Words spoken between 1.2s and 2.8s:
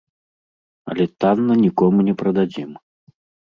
танна нікому не прададзім.